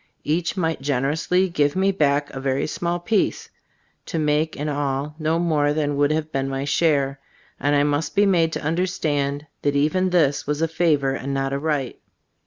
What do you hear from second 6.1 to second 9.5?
have been my share, and I must be made to understand